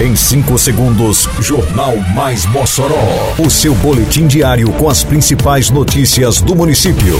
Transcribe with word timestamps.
Em 0.00 0.14
5 0.14 0.56
segundos, 0.58 1.28
Jornal 1.40 1.96
Mais 2.14 2.46
Mossoró. 2.46 3.34
O 3.36 3.50
seu 3.50 3.74
boletim 3.74 4.28
diário 4.28 4.70
com 4.74 4.88
as 4.88 5.02
principais 5.02 5.70
notícias 5.70 6.40
do 6.40 6.54
município. 6.54 7.18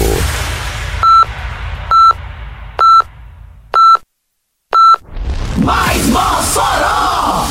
Mais 5.56 6.06
Mossoró! 6.06 7.49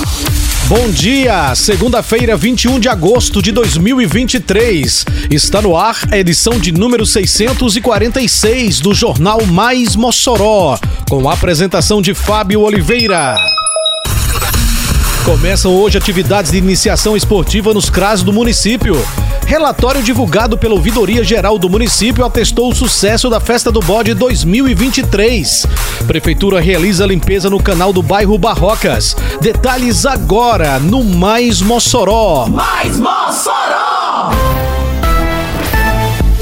Bom 0.69 0.89
dia, 0.91 1.53
segunda-feira, 1.55 2.37
21 2.37 2.79
de 2.79 2.87
agosto 2.87 3.41
de 3.41 3.51
2023. 3.51 5.05
Está 5.29 5.61
no 5.61 5.75
ar 5.75 5.97
a 6.09 6.17
edição 6.17 6.57
de 6.57 6.71
número 6.71 7.05
646 7.05 8.79
do 8.79 8.93
Jornal 8.93 9.45
Mais 9.45 9.93
Mossoró, 9.93 10.79
com 11.09 11.29
a 11.29 11.33
apresentação 11.33 12.01
de 12.01 12.13
Fábio 12.13 12.61
Oliveira. 12.61 13.56
Começam 15.27 15.75
hoje 15.75 15.97
atividades 15.97 16.51
de 16.51 16.57
iniciação 16.57 17.17
esportiva 17.17 17.73
nos 17.73 17.89
CRAS 17.89 18.23
do 18.23 18.31
município. 18.31 18.95
Relatório 19.45 20.01
divulgado 20.01 20.57
pela 20.57 20.73
Ouvidoria 20.73 21.21
Geral 21.21 21.59
do 21.59 21.69
município 21.69 22.23
atestou 22.23 22.71
o 22.71 22.73
sucesso 22.73 23.29
da 23.29 23.41
Festa 23.41 23.69
do 23.69 23.81
Bode 23.81 24.13
2023. 24.13 25.65
Prefeitura 26.07 26.61
realiza 26.61 27.05
limpeza 27.05 27.49
no 27.49 27.61
canal 27.61 27.91
do 27.91 28.01
bairro 28.01 28.37
Barrocas. 28.37 29.17
Detalhes 29.41 30.05
agora 30.05 30.79
no 30.79 31.03
Mais 31.03 31.61
Mossoró. 31.61 32.47
Mais 32.47 32.97
Mossoró! 32.97 34.56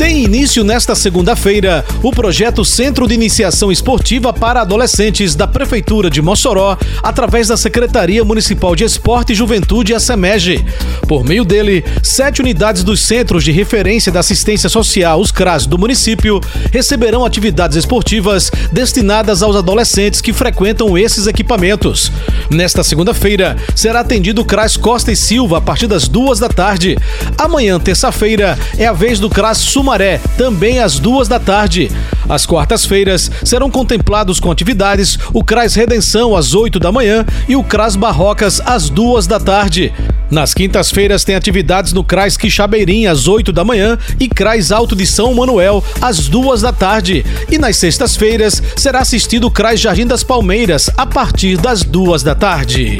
Tem 0.06 0.24
início 0.24 0.64
nesta 0.64 0.94
segunda-feira 0.94 1.84
o 2.04 2.12
projeto 2.12 2.64
Centro 2.64 3.08
de 3.08 3.16
Iniciação 3.16 3.72
Esportiva 3.72 4.32
para 4.32 4.62
Adolescentes 4.62 5.34
da 5.34 5.48
Prefeitura 5.48 6.12
de 6.12 6.22
Mossoró, 6.22 6.78
através 7.02 7.48
da 7.48 7.58
Secretaria 7.58 8.24
Municipal 8.24 8.76
de 8.76 8.84
Esporte 8.84 9.34
e 9.34 9.36
Juventude, 9.36 9.96
a 9.96 10.00
SEMEG. 10.00 10.64
Por 11.08 11.24
meio 11.24 11.44
dele, 11.44 11.84
sete 12.04 12.40
unidades 12.40 12.84
dos 12.84 13.00
Centros 13.00 13.44
de 13.44 13.52
Referência 13.52 14.12
da 14.12 14.20
Assistência 14.20 14.70
Social, 14.70 15.20
os 15.20 15.32
CRAS 15.32 15.66
do 15.66 15.76
município, 15.76 16.40
receberão 16.72 17.26
atividades 17.26 17.76
esportivas 17.76 18.52
destinadas 18.72 19.42
aos 19.42 19.56
adolescentes 19.56 20.22
que 20.22 20.32
frequentam 20.32 20.96
esses 20.96 21.26
equipamentos. 21.26 22.12
Nesta 22.52 22.84
segunda-feira, 22.84 23.58
será 23.76 24.02
atendido 24.02 24.44
o 24.44 24.46
CRAS 24.46 24.78
Costa 24.78 25.12
e 25.12 25.16
Silva 25.16 25.58
a 25.58 25.62
partir 25.62 25.88
das 25.88 26.08
duas 26.08 26.38
da 26.38 26.48
tarde. 26.48 26.96
Amanhã, 27.40 27.80
terça-feira, 27.80 28.56
é 28.78 28.86
a 28.86 28.94
vez 28.94 29.20
do 29.20 29.32
CRAS 29.32 29.58
Sumaré 29.58 29.95
Sumaré, 29.96 30.20
também 30.38 30.80
às 30.80 31.00
duas 31.00 31.30
da 31.30 31.40
tarde. 31.40 31.90
Às 32.28 32.46
quartas-feiras 32.46 33.32
serão 33.46 33.72
contemplados 33.72 34.42
com 34.42 34.52
atividades 34.52 35.18
o 35.34 35.42
CRAS 35.42 35.74
Redenção 35.74 36.36
às 36.36 36.54
oito 36.54 36.80
da 36.80 36.92
manhã 36.92 37.26
e 37.48 37.56
o 37.56 37.64
CRAS 37.64 37.96
Barrocas 37.96 38.60
às 38.66 38.90
duas 38.90 39.26
da 39.26 39.40
tarde. 39.40 39.94
Nas 40.30 40.54
quintas-feiras 40.54 41.24
tem 41.24 41.36
atividades 41.36 41.94
no 41.94 42.04
CRAS 42.04 42.36
Quixabeirim 42.36 43.06
às 43.06 43.28
8 43.28 43.54
da 43.54 43.64
manhã 43.64 43.98
e 44.20 44.28
CRAS 44.28 44.72
Alto 44.72 44.96
de 44.96 45.06
São 45.06 45.34
Manuel 45.34 45.84
às 46.02 46.28
duas 46.28 46.62
da 46.62 46.74
tarde. 46.74 47.24
E 47.50 47.58
nas 47.58 47.78
sextas-feiras 47.78 48.62
será 48.76 49.00
assistido 49.00 49.48
o 49.48 49.52
CRAS 49.52 49.80
Jardim 49.80 50.06
das 50.06 50.24
Palmeiras 50.24 50.90
a 50.98 51.06
partir 51.06 51.58
das 51.58 51.84
duas 51.84 52.22
da 52.24 52.36
tarde. 52.36 53.00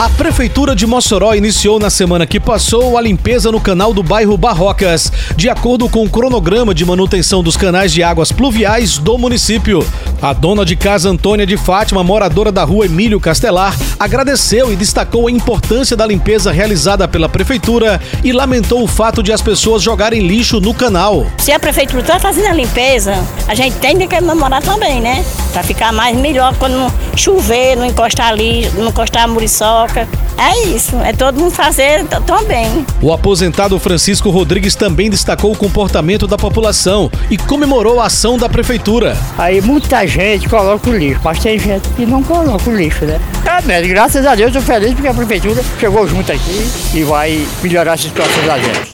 A 0.00 0.08
Prefeitura 0.08 0.74
de 0.74 0.86
Mossoró 0.86 1.34
iniciou 1.34 1.78
na 1.78 1.90
semana 1.90 2.26
que 2.26 2.40
passou 2.40 2.96
a 2.96 3.02
limpeza 3.02 3.52
no 3.52 3.60
canal 3.60 3.92
do 3.92 4.02
bairro 4.02 4.34
Barrocas, 4.34 5.12
de 5.36 5.50
acordo 5.50 5.90
com 5.90 6.02
o 6.02 6.08
cronograma 6.08 6.74
de 6.74 6.86
manutenção 6.86 7.42
dos 7.42 7.54
canais 7.54 7.92
de 7.92 8.02
águas 8.02 8.32
pluviais 8.32 8.96
do 8.96 9.18
município. 9.18 9.86
A 10.22 10.32
dona 10.32 10.64
de 10.64 10.74
casa 10.74 11.10
Antônia 11.10 11.46
de 11.46 11.58
Fátima, 11.58 12.02
moradora 12.02 12.50
da 12.50 12.64
rua 12.64 12.86
Emílio 12.86 13.20
Castelar, 13.20 13.76
agradeceu 13.98 14.72
e 14.72 14.76
destacou 14.76 15.28
a 15.28 15.30
importância 15.30 15.94
da 15.94 16.06
limpeza 16.06 16.50
realizada 16.50 17.06
pela 17.06 17.28
Prefeitura 17.28 18.00
e 18.24 18.32
lamentou 18.32 18.82
o 18.82 18.88
fato 18.88 19.22
de 19.22 19.34
as 19.34 19.42
pessoas 19.42 19.82
jogarem 19.82 20.26
lixo 20.26 20.62
no 20.62 20.72
canal. 20.72 21.26
Se 21.36 21.52
a 21.52 21.60
Prefeitura 21.60 22.00
está 22.00 22.18
fazendo 22.18 22.46
a 22.46 22.54
limpeza, 22.54 23.22
a 23.46 23.54
gente 23.54 23.76
tem 23.76 23.98
de 23.98 24.08
comemorar 24.08 24.62
também, 24.62 24.98
né? 25.02 25.22
Para 25.52 25.62
ficar 25.64 25.92
mais 25.92 26.16
melhor 26.16 26.54
quando 26.56 26.92
chover, 27.16 27.76
não 27.76 27.84
encostar 27.84 28.28
ali, 28.28 28.70
não 28.76 28.88
encostar 28.88 29.24
a 29.24 29.26
muriçoca. 29.26 30.08
É 30.38 30.68
isso, 30.68 30.96
é 31.00 31.12
todo 31.12 31.38
mundo 31.38 31.50
fazer 31.50 32.04
também. 32.26 32.86
O 33.02 33.12
aposentado 33.12 33.78
Francisco 33.78 34.30
Rodrigues 34.30 34.74
também 34.74 35.10
destacou 35.10 35.52
o 35.52 35.56
comportamento 35.56 36.26
da 36.26 36.38
população 36.38 37.10
e 37.28 37.36
comemorou 37.36 38.00
a 38.00 38.06
ação 38.06 38.38
da 38.38 38.48
prefeitura. 38.48 39.16
Aí 39.36 39.60
muita 39.60 40.06
gente 40.06 40.48
coloca 40.48 40.88
o 40.88 40.96
lixo, 40.96 41.20
mas 41.24 41.38
tem 41.40 41.58
gente 41.58 41.88
que 41.90 42.06
não 42.06 42.22
coloca 42.22 42.70
o 42.70 42.76
lixo, 42.76 43.04
né? 43.04 43.20
É 43.44 43.60
mesmo, 43.66 43.88
graças 43.88 44.24
a 44.24 44.34
Deus 44.34 44.54
eu 44.54 44.60
estou 44.60 44.62
feliz 44.62 44.94
porque 44.94 45.08
a 45.08 45.14
prefeitura 45.14 45.62
chegou 45.78 46.08
junto 46.08 46.30
aqui 46.32 46.70
e 46.94 47.02
vai 47.02 47.46
melhorar 47.62 47.94
a 47.94 47.96
situação 47.96 48.46
da 48.46 48.58
gente. 48.58 48.90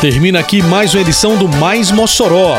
Termina 0.00 0.40
aqui 0.40 0.60
mais 0.62 0.92
uma 0.92 1.00
edição 1.00 1.36
do 1.36 1.48
Mais 1.48 1.90
Mossoró 1.90 2.58